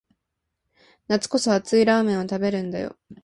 [1.09, 2.97] 夏こそ熱いラーメンを食べるんだよ